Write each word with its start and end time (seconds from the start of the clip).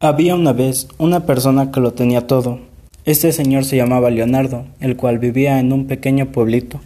Había 0.00 0.36
una 0.36 0.52
vez 0.52 0.86
una 0.98 1.26
persona 1.26 1.72
que 1.72 1.80
lo 1.80 1.92
tenía 1.92 2.28
todo. 2.28 2.60
Este 3.04 3.32
señor 3.32 3.64
se 3.64 3.76
llamaba 3.76 4.10
Leonardo, 4.10 4.64
el 4.78 4.96
cual 4.96 5.18
vivía 5.18 5.58
en 5.58 5.72
un 5.72 5.88
pequeño 5.88 6.26
pueblito. 6.30 6.78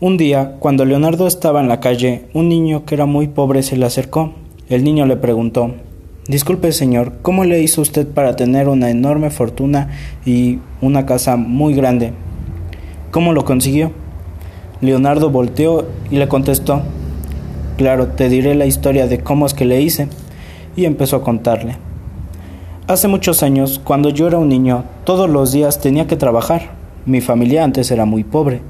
Un 0.00 0.16
día, 0.16 0.56
cuando 0.58 0.86
Leonardo 0.86 1.26
estaba 1.26 1.60
en 1.60 1.68
la 1.68 1.80
calle, 1.80 2.24
un 2.32 2.48
niño 2.48 2.86
que 2.86 2.94
era 2.94 3.04
muy 3.04 3.28
pobre 3.28 3.62
se 3.62 3.76
le 3.76 3.84
acercó. 3.84 4.32
El 4.70 4.84
niño 4.84 5.04
le 5.04 5.18
preguntó 5.18 5.74
Disculpe, 6.28 6.72
señor, 6.72 7.12
¿cómo 7.20 7.44
le 7.44 7.60
hizo 7.60 7.82
usted 7.82 8.08
para 8.08 8.36
tener 8.36 8.66
una 8.68 8.88
enorme 8.88 9.28
fortuna 9.28 9.90
y 10.24 10.60
una 10.80 11.04
casa 11.04 11.36
muy 11.36 11.74
grande? 11.74 12.14
¿Cómo 13.10 13.34
lo 13.34 13.44
consiguió? 13.44 13.92
Leonardo 14.80 15.28
volteó 15.28 15.88
y 16.10 16.16
le 16.16 16.26
contestó 16.26 16.80
Claro, 17.76 18.06
te 18.08 18.30
diré 18.30 18.54
la 18.54 18.64
historia 18.64 19.06
de 19.08 19.18
cómo 19.18 19.44
es 19.44 19.52
que 19.52 19.66
le 19.66 19.82
hice. 19.82 20.08
Y 20.76 20.84
empezó 20.84 21.16
a 21.16 21.22
contarle. 21.22 21.76
Hace 22.86 23.08
muchos 23.08 23.42
años, 23.42 23.80
cuando 23.82 24.10
yo 24.10 24.26
era 24.26 24.38
un 24.38 24.48
niño, 24.48 24.84
todos 25.04 25.30
los 25.30 25.52
días 25.52 25.80
tenía 25.80 26.06
que 26.06 26.16
trabajar. 26.16 26.72
Mi 27.06 27.20
familia 27.20 27.64
antes 27.64 27.90
era 27.90 28.04
muy 28.04 28.24
pobre, 28.24 28.60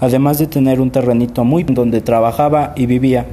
además 0.00 0.38
de 0.38 0.46
tener 0.46 0.80
un 0.80 0.90
terrenito 0.90 1.44
muy 1.44 1.62
donde 1.62 2.00
trabajaba 2.00 2.72
y 2.76 2.86
vivía. 2.86 3.26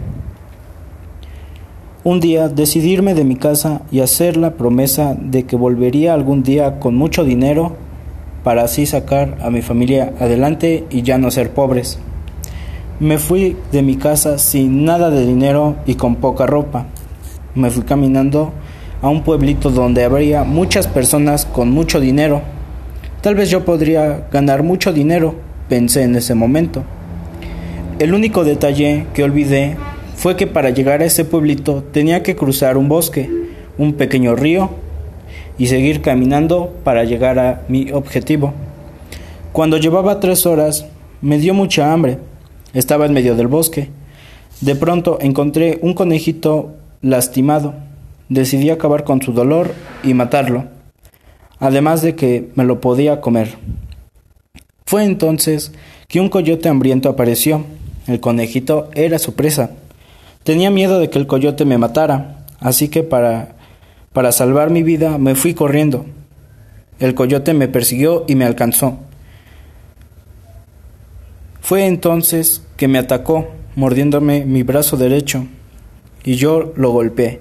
Un 2.05 2.19
día 2.19 2.49
decidí 2.49 2.91
irme 2.91 3.13
de 3.13 3.23
mi 3.23 3.37
casa 3.37 3.81
y 3.89 4.01
hacer 4.01 4.35
la 4.35 4.55
promesa 4.55 5.15
de 5.17 5.43
que 5.43 5.55
volvería 5.55 6.13
algún 6.13 6.43
día 6.43 6.79
con 6.79 6.95
mucho 6.95 7.23
dinero 7.23 7.77
para 8.43 8.63
así 8.63 8.85
sacar 8.85 9.37
a 9.41 9.49
mi 9.49 9.61
familia 9.61 10.13
adelante 10.19 10.85
y 10.89 11.01
ya 11.01 11.17
no 11.17 11.31
ser 11.31 11.51
pobres. 11.51 11.99
Me 12.99 13.17
fui 13.17 13.55
de 13.71 13.81
mi 13.81 13.95
casa 13.95 14.37
sin 14.37 14.83
nada 14.83 15.09
de 15.09 15.25
dinero 15.25 15.75
y 15.85 15.95
con 15.95 16.15
poca 16.17 16.45
ropa. 16.45 16.87
Me 17.55 17.69
fui 17.69 17.83
caminando 17.83 18.53
a 19.01 19.09
un 19.09 19.23
pueblito 19.23 19.69
donde 19.69 20.03
habría 20.03 20.43
muchas 20.43 20.87
personas 20.87 21.45
con 21.45 21.71
mucho 21.71 21.99
dinero. 21.99 22.41
Tal 23.21 23.35
vez 23.35 23.49
yo 23.49 23.65
podría 23.65 24.27
ganar 24.31 24.63
mucho 24.63 24.93
dinero, 24.93 25.35
pensé 25.69 26.03
en 26.03 26.15
ese 26.15 26.35
momento. 26.35 26.83
El 27.99 28.13
único 28.13 28.43
detalle 28.43 29.05
que 29.13 29.23
olvidé 29.23 29.77
fue 30.15 30.35
que 30.35 30.47
para 30.47 30.69
llegar 30.69 31.01
a 31.01 31.05
ese 31.05 31.25
pueblito 31.25 31.83
tenía 31.91 32.23
que 32.23 32.35
cruzar 32.35 32.77
un 32.77 32.89
bosque, 32.89 33.29
un 33.77 33.93
pequeño 33.93 34.35
río 34.35 34.69
y 35.57 35.67
seguir 35.67 36.01
caminando 36.01 36.73
para 36.83 37.03
llegar 37.03 37.39
a 37.39 37.61
mi 37.67 37.91
objetivo. 37.91 38.53
Cuando 39.51 39.77
llevaba 39.77 40.19
tres 40.19 40.45
horas 40.45 40.85
me 41.21 41.37
dio 41.37 41.53
mucha 41.53 41.93
hambre 41.93 42.17
estaba 42.73 43.05
en 43.05 43.13
medio 43.13 43.35
del 43.35 43.47
bosque. 43.47 43.89
De 44.61 44.75
pronto 44.75 45.17
encontré 45.21 45.79
un 45.81 45.93
conejito 45.93 46.71
lastimado. 47.03 47.75
Decidí 48.29 48.71
acabar 48.71 49.03
con 49.03 49.21
su 49.21 49.33
dolor 49.33 49.75
y 50.01 50.15
matarlo, 50.15 50.65
además 51.59 52.01
de 52.01 52.15
que 52.15 52.49
me 52.55 52.63
lo 52.63 52.81
podía 52.81 53.21
comer. 53.21 53.57
Fue 54.87 55.03
entonces 55.03 55.71
que 56.07 56.19
un 56.19 56.29
coyote 56.29 56.69
hambriento 56.69 57.09
apareció. 57.09 57.65
El 58.07 58.19
conejito 58.19 58.89
era 58.95 59.19
su 59.19 59.35
presa. 59.35 59.71
Tenía 60.43 60.71
miedo 60.71 60.99
de 60.99 61.09
que 61.09 61.19
el 61.19 61.27
coyote 61.27 61.63
me 61.65 61.77
matara, 61.77 62.45
así 62.59 62.87
que 62.87 63.03
para, 63.03 63.55
para 64.13 64.31
salvar 64.31 64.71
mi 64.71 64.81
vida 64.81 65.17
me 65.17 65.35
fui 65.35 65.53
corriendo. 65.53 66.05
El 66.99 67.13
coyote 67.13 67.53
me 67.53 67.67
persiguió 67.67 68.25
y 68.27 68.35
me 68.35 68.45
alcanzó. 68.45 68.97
Fue 71.61 71.85
entonces 71.85 72.61
que 72.77 72.87
me 72.87 72.99
atacó, 72.99 73.47
mordiéndome 73.75 74.45
mi 74.45 74.63
brazo 74.63 74.97
derecho, 74.97 75.47
y 76.23 76.35
yo 76.35 76.73
lo 76.75 76.91
golpeé. 76.91 77.39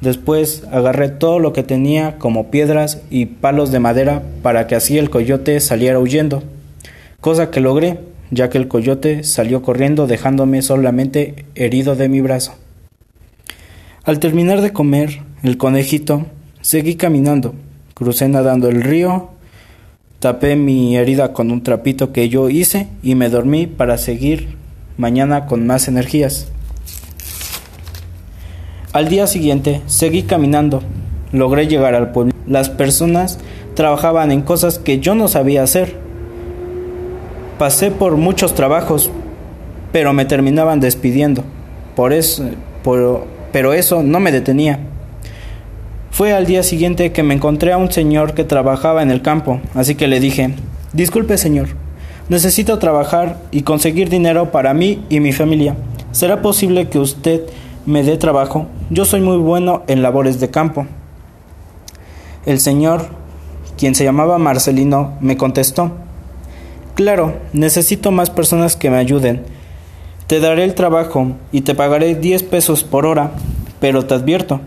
Después 0.00 0.64
agarré 0.70 1.08
todo 1.08 1.38
lo 1.38 1.52
que 1.52 1.62
tenía 1.62 2.18
como 2.18 2.50
piedras 2.50 3.02
y 3.10 3.26
palos 3.26 3.72
de 3.72 3.80
madera 3.80 4.22
para 4.42 4.66
que 4.66 4.76
así 4.76 4.98
el 4.98 5.10
coyote 5.10 5.58
saliera 5.60 5.98
huyendo, 5.98 6.42
cosa 7.20 7.50
que 7.50 7.60
logré, 7.60 7.98
ya 8.30 8.48
que 8.48 8.58
el 8.58 8.68
coyote 8.68 9.24
salió 9.24 9.62
corriendo 9.62 10.06
dejándome 10.06 10.62
solamente 10.62 11.46
herido 11.54 11.96
de 11.96 12.08
mi 12.08 12.20
brazo. 12.20 12.54
Al 14.04 14.20
terminar 14.20 14.60
de 14.60 14.72
comer 14.72 15.20
el 15.42 15.58
conejito, 15.58 16.26
seguí 16.60 16.94
caminando, 16.94 17.54
crucé 17.94 18.28
nadando 18.28 18.68
el 18.68 18.82
río 18.82 19.30
Tapé 20.20 20.56
mi 20.56 20.96
herida 20.96 21.32
con 21.32 21.52
un 21.52 21.62
trapito 21.62 22.12
que 22.12 22.28
yo 22.28 22.48
hice 22.48 22.88
y 23.04 23.14
me 23.14 23.28
dormí 23.28 23.68
para 23.68 23.98
seguir 23.98 24.56
mañana 24.96 25.46
con 25.46 25.64
más 25.64 25.86
energías. 25.86 26.48
Al 28.98 29.08
día 29.08 29.28
siguiente 29.28 29.80
seguí 29.86 30.24
caminando. 30.24 30.82
Logré 31.30 31.68
llegar 31.68 31.94
al 31.94 32.10
pueblo. 32.10 32.32
Las 32.48 32.68
personas 32.68 33.38
trabajaban 33.74 34.32
en 34.32 34.42
cosas 34.42 34.80
que 34.80 34.98
yo 34.98 35.14
no 35.14 35.28
sabía 35.28 35.62
hacer. 35.62 35.94
Pasé 37.60 37.92
por 37.92 38.16
muchos 38.16 38.56
trabajos, 38.56 39.12
pero 39.92 40.12
me 40.14 40.24
terminaban 40.24 40.80
despidiendo. 40.80 41.44
Por 41.94 42.12
eso, 42.12 42.42
pero 43.52 43.72
eso 43.72 44.02
no 44.02 44.18
me 44.18 44.32
detenía. 44.32 44.80
Fue 46.10 46.32
al 46.32 46.46
día 46.46 46.64
siguiente 46.64 47.12
que 47.12 47.22
me 47.22 47.34
encontré 47.34 47.72
a 47.72 47.78
un 47.78 47.92
señor 47.92 48.34
que 48.34 48.42
trabajaba 48.42 49.04
en 49.04 49.12
el 49.12 49.22
campo, 49.22 49.60
así 49.74 49.94
que 49.94 50.08
le 50.08 50.18
dije, 50.18 50.56
Disculpe 50.92 51.38
señor, 51.38 51.68
necesito 52.28 52.80
trabajar 52.80 53.38
y 53.52 53.62
conseguir 53.62 54.08
dinero 54.08 54.50
para 54.50 54.74
mí 54.74 55.04
y 55.08 55.20
mi 55.20 55.30
familia. 55.30 55.76
¿Será 56.10 56.42
posible 56.42 56.88
que 56.88 56.98
usted 56.98 57.42
me 57.88 58.02
dé 58.02 58.18
trabajo? 58.18 58.66
Yo 58.90 59.06
soy 59.06 59.22
muy 59.22 59.38
bueno 59.38 59.82
en 59.86 60.02
labores 60.02 60.38
de 60.40 60.50
campo. 60.50 60.86
El 62.44 62.60
señor, 62.60 63.06
quien 63.78 63.94
se 63.94 64.04
llamaba 64.04 64.36
Marcelino, 64.36 65.14
me 65.20 65.38
contestó, 65.38 65.92
Claro, 66.94 67.32
necesito 67.54 68.10
más 68.10 68.28
personas 68.28 68.76
que 68.76 68.90
me 68.90 68.98
ayuden. 68.98 69.42
Te 70.26 70.38
daré 70.38 70.64
el 70.64 70.74
trabajo 70.74 71.28
y 71.50 71.62
te 71.62 71.74
pagaré 71.74 72.14
10 72.14 72.42
pesos 72.42 72.84
por 72.84 73.06
hora, 73.06 73.30
pero 73.80 74.04
te 74.04 74.14
advierto, 74.14 74.60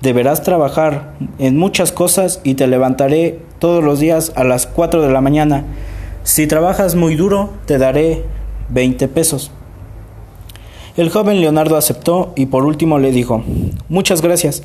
Deberás 0.00 0.42
trabajar 0.42 1.12
en 1.38 1.58
muchas 1.58 1.92
cosas 1.92 2.40
y 2.42 2.54
te 2.54 2.66
levantaré 2.66 3.42
todos 3.58 3.84
los 3.84 4.00
días 4.00 4.32
a 4.34 4.44
las 4.44 4.66
4 4.66 5.02
de 5.02 5.12
la 5.12 5.20
mañana. 5.20 5.64
Si 6.22 6.46
trabajas 6.46 6.94
muy 6.94 7.16
duro, 7.16 7.50
te 7.66 7.76
daré 7.76 8.24
20 8.70 9.08
pesos. 9.08 9.50
El 10.96 11.10
joven 11.10 11.40
Leonardo 11.40 11.76
aceptó 11.76 12.32
y 12.36 12.46
por 12.46 12.64
último 12.64 12.98
le 12.98 13.12
dijo, 13.12 13.42
muchas 13.88 14.22
gracias. 14.22 14.62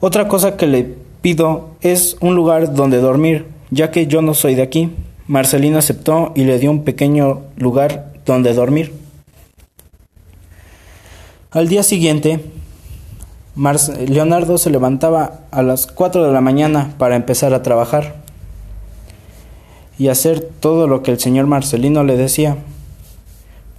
Otra 0.00 0.28
cosa 0.28 0.56
que 0.56 0.66
le 0.66 0.94
pido 1.20 1.70
es 1.80 2.16
un 2.20 2.34
lugar 2.34 2.74
donde 2.74 2.98
dormir, 2.98 3.46
ya 3.70 3.90
que 3.90 4.06
yo 4.06 4.22
no 4.22 4.34
soy 4.34 4.54
de 4.54 4.62
aquí. 4.62 4.90
Marcelino 5.26 5.78
aceptó 5.78 6.32
y 6.34 6.44
le 6.44 6.58
dio 6.58 6.70
un 6.70 6.84
pequeño 6.84 7.42
lugar 7.56 8.12
donde 8.26 8.52
dormir. 8.52 8.92
Al 11.50 11.68
día 11.68 11.82
siguiente, 11.82 12.40
Leonardo 14.08 14.58
se 14.58 14.70
levantaba 14.70 15.40
a 15.50 15.62
las 15.62 15.86
4 15.86 16.24
de 16.26 16.32
la 16.32 16.40
mañana 16.40 16.94
para 16.98 17.16
empezar 17.16 17.54
a 17.54 17.62
trabajar 17.62 18.16
y 19.96 20.08
hacer 20.08 20.40
todo 20.40 20.88
lo 20.88 21.02
que 21.02 21.12
el 21.12 21.20
señor 21.20 21.46
Marcelino 21.46 22.02
le 22.02 22.16
decía. 22.16 22.56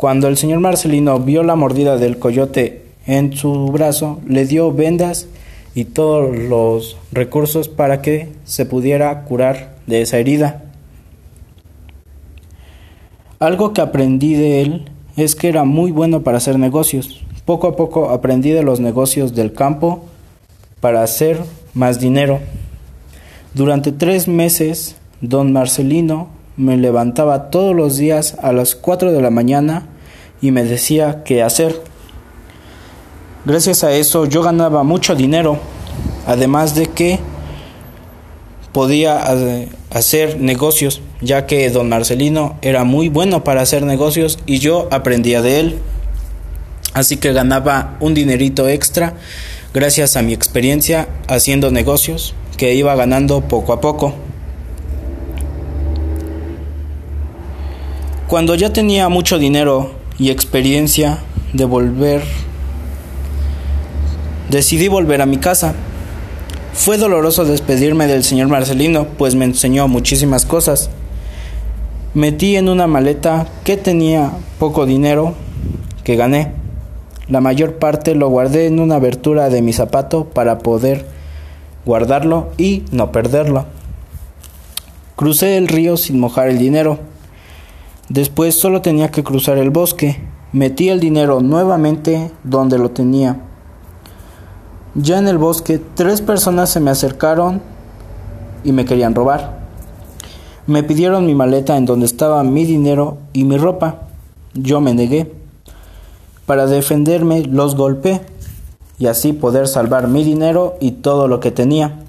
Cuando 0.05 0.27
el 0.27 0.37
señor 0.37 0.59
Marcelino 0.59 1.19
vio 1.19 1.41
la 1.41 1.55
mordida 1.55 1.97
del 1.97 2.19
coyote 2.19 2.83
en 3.07 3.35
su 3.35 3.69
brazo, 3.69 4.19
le 4.27 4.45
dio 4.45 4.71
vendas 4.71 5.27
y 5.73 5.85
todos 5.85 6.37
los 6.37 6.95
recursos 7.11 7.69
para 7.69 8.03
que 8.03 8.31
se 8.43 8.67
pudiera 8.67 9.23
curar 9.23 9.77
de 9.87 10.03
esa 10.03 10.19
herida. 10.19 10.65
Algo 13.39 13.73
que 13.73 13.81
aprendí 13.81 14.35
de 14.35 14.61
él 14.61 14.91
es 15.17 15.33
que 15.33 15.47
era 15.47 15.63
muy 15.63 15.89
bueno 15.89 16.21
para 16.21 16.37
hacer 16.37 16.59
negocios. 16.59 17.23
Poco 17.43 17.65
a 17.65 17.75
poco 17.75 18.11
aprendí 18.11 18.51
de 18.51 18.61
los 18.61 18.79
negocios 18.79 19.33
del 19.33 19.53
campo 19.53 20.05
para 20.81 21.01
hacer 21.01 21.39
más 21.73 21.99
dinero. 21.99 22.41
Durante 23.55 23.91
tres 23.91 24.27
meses, 24.27 24.97
don 25.21 25.51
Marcelino 25.51 26.27
me 26.57 26.77
levantaba 26.77 27.49
todos 27.49 27.75
los 27.75 27.97
días 27.97 28.37
a 28.43 28.51
las 28.53 28.75
cuatro 28.75 29.11
de 29.11 29.21
la 29.23 29.31
mañana 29.31 29.89
y 30.45 30.51
me 30.51 30.63
decía 30.63 31.23
qué 31.23 31.41
hacer. 31.41 31.81
Gracias 33.45 33.83
a 33.83 33.91
eso 33.93 34.25
yo 34.25 34.43
ganaba 34.43 34.83
mucho 34.83 35.15
dinero, 35.15 35.59
además 36.27 36.75
de 36.75 36.85
que 36.85 37.19
podía 38.71 39.23
hacer 39.89 40.39
negocios, 40.39 41.01
ya 41.21 41.47
que 41.47 41.69
don 41.69 41.89
Marcelino 41.89 42.57
era 42.61 42.83
muy 42.83 43.09
bueno 43.09 43.43
para 43.43 43.61
hacer 43.61 43.83
negocios 43.83 44.37
y 44.45 44.59
yo 44.59 44.87
aprendía 44.91 45.41
de 45.41 45.59
él. 45.59 45.79
Así 46.93 47.17
que 47.17 47.33
ganaba 47.33 47.97
un 47.99 48.13
dinerito 48.13 48.67
extra 48.67 49.15
gracias 49.73 50.15
a 50.15 50.21
mi 50.21 50.33
experiencia 50.33 51.09
haciendo 51.27 51.71
negocios 51.71 52.35
que 52.57 52.75
iba 52.75 52.95
ganando 52.95 53.41
poco 53.41 53.73
a 53.73 53.81
poco. 53.81 54.13
Cuando 58.27 58.55
ya 58.55 58.73
tenía 58.73 59.09
mucho 59.09 59.37
dinero 59.37 60.04
y 60.17 60.29
experiencia 60.29 61.19
de 61.53 61.65
volver 61.65 62.23
Decidí 64.49 64.87
volver 64.87 65.21
a 65.21 65.25
mi 65.25 65.37
casa. 65.37 65.73
Fue 66.73 66.97
doloroso 66.97 67.45
despedirme 67.45 68.05
del 68.05 68.23
señor 68.23 68.47
Marcelino, 68.47 69.07
pues 69.17 69.33
me 69.33 69.45
enseñó 69.45 69.87
muchísimas 69.87 70.45
cosas. 70.45 70.91
Metí 72.13 72.55
en 72.55 72.69
una 72.69 72.85
maleta 72.85 73.47
que 73.63 73.75
tenía 73.75 74.31
poco 74.59 74.85
dinero 74.85 75.33
que 76.03 76.15
gané. 76.15 76.51
La 77.27 77.41
mayor 77.41 77.79
parte 77.79 78.13
lo 78.13 78.29
guardé 78.29 78.67
en 78.67 78.79
una 78.79 78.95
abertura 78.95 79.49
de 79.49 79.63
mi 79.63 79.73
zapato 79.73 80.25
para 80.25 80.59
poder 80.59 81.05
guardarlo 81.85 82.51
y 82.57 82.83
no 82.91 83.11
perderlo. 83.11 83.65
Crucé 85.15 85.57
el 85.57 85.67
río 85.67 85.97
sin 85.97 86.19
mojar 86.19 86.49
el 86.49 86.59
dinero. 86.59 86.99
Después 88.09 88.53
solo 88.53 88.81
tenía 88.81 89.09
que 89.09 89.23
cruzar 89.23 89.57
el 89.57 89.71
bosque. 89.71 90.21
Metí 90.51 90.89
el 90.89 90.99
dinero 90.99 91.41
nuevamente 91.41 92.31
donde 92.43 92.77
lo 92.77 92.91
tenía. 92.91 93.41
Ya 94.93 95.17
en 95.17 95.27
el 95.27 95.39
bosque, 95.39 95.81
tres 95.95 96.21
personas 96.21 96.69
se 96.69 96.79
me 96.79 96.91
acercaron 96.91 97.61
y 98.63 98.71
me 98.71 98.85
querían 98.85 99.15
robar. 99.15 99.59
Me 100.67 100.83
pidieron 100.83 101.25
mi 101.25 101.35
maleta 101.35 101.77
en 101.77 101.85
donde 101.85 102.05
estaba 102.05 102.43
mi 102.43 102.63
dinero 102.63 103.17
y 103.33 103.43
mi 103.43 103.57
ropa. 103.57 104.01
Yo 104.53 104.81
me 104.81 104.93
negué. 104.93 105.31
Para 106.45 106.67
defenderme 106.67 107.41
los 107.41 107.75
golpeé 107.75 108.21
y 108.99 109.07
así 109.07 109.33
poder 109.33 109.67
salvar 109.67 110.07
mi 110.07 110.23
dinero 110.23 110.77
y 110.79 110.91
todo 110.91 111.27
lo 111.27 111.39
que 111.39 111.51
tenía. 111.51 111.99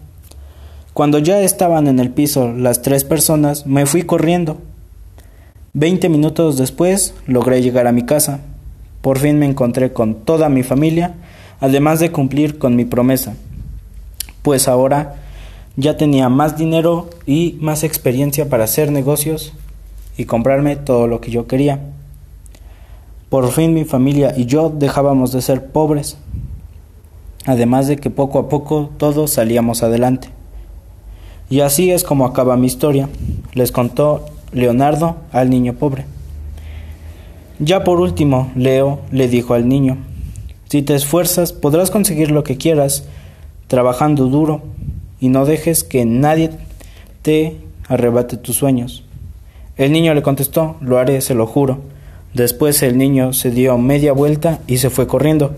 Cuando 0.92 1.18
ya 1.18 1.40
estaban 1.40 1.88
en 1.88 1.98
el 1.98 2.10
piso 2.10 2.52
las 2.52 2.82
tres 2.82 3.04
personas, 3.04 3.66
me 3.66 3.86
fui 3.86 4.02
corriendo. 4.02 4.58
Veinte 5.78 6.08
minutos 6.08 6.56
después 6.56 7.12
logré 7.26 7.60
llegar 7.60 7.86
a 7.86 7.92
mi 7.92 8.06
casa. 8.06 8.40
Por 9.02 9.18
fin 9.18 9.38
me 9.38 9.44
encontré 9.44 9.92
con 9.92 10.14
toda 10.14 10.48
mi 10.48 10.62
familia, 10.62 11.16
además 11.60 12.00
de 12.00 12.10
cumplir 12.10 12.56
con 12.56 12.76
mi 12.76 12.86
promesa, 12.86 13.34
pues 14.40 14.68
ahora 14.68 15.16
ya 15.76 15.98
tenía 15.98 16.30
más 16.30 16.56
dinero 16.56 17.10
y 17.26 17.58
más 17.60 17.84
experiencia 17.84 18.48
para 18.48 18.64
hacer 18.64 18.90
negocios 18.90 19.52
y 20.16 20.24
comprarme 20.24 20.76
todo 20.76 21.06
lo 21.08 21.20
que 21.20 21.30
yo 21.30 21.46
quería. 21.46 21.80
Por 23.28 23.50
fin 23.50 23.74
mi 23.74 23.84
familia 23.84 24.32
y 24.34 24.46
yo 24.46 24.70
dejábamos 24.74 25.30
de 25.32 25.42
ser 25.42 25.66
pobres, 25.72 26.16
además 27.44 27.86
de 27.86 27.98
que 27.98 28.08
poco 28.08 28.38
a 28.38 28.48
poco 28.48 28.88
todos 28.96 29.32
salíamos 29.32 29.82
adelante. 29.82 30.30
Y 31.50 31.60
así 31.60 31.90
es 31.90 32.02
como 32.02 32.24
acaba 32.24 32.56
mi 32.56 32.66
historia, 32.66 33.10
les 33.52 33.72
contó 33.72 34.24
Leonardo 34.52 35.16
al 35.32 35.50
niño 35.50 35.74
pobre. 35.74 36.04
Ya 37.58 37.84
por 37.84 38.00
último, 38.00 38.52
Leo 38.54 39.00
le 39.10 39.28
dijo 39.28 39.54
al 39.54 39.68
niño, 39.68 39.98
si 40.68 40.82
te 40.82 40.94
esfuerzas 40.94 41.52
podrás 41.52 41.90
conseguir 41.90 42.30
lo 42.30 42.44
que 42.44 42.56
quieras, 42.56 43.04
trabajando 43.66 44.26
duro, 44.26 44.62
y 45.20 45.28
no 45.28 45.46
dejes 45.46 45.84
que 45.84 46.04
nadie 46.04 46.50
te 47.22 47.56
arrebate 47.88 48.36
tus 48.36 48.56
sueños. 48.56 49.04
El 49.76 49.92
niño 49.92 50.14
le 50.14 50.22
contestó, 50.22 50.76
lo 50.80 50.98
haré, 50.98 51.20
se 51.20 51.34
lo 51.34 51.46
juro. 51.46 51.80
Después 52.34 52.82
el 52.82 52.98
niño 52.98 53.32
se 53.32 53.50
dio 53.50 53.78
media 53.78 54.12
vuelta 54.12 54.60
y 54.66 54.78
se 54.78 54.90
fue 54.90 55.06
corriendo, 55.06 55.54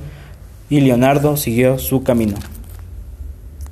y 0.71 0.81
Leonardo 0.81 1.37
siguió 1.37 1.79
su 1.79 2.03
camino. 2.03 2.37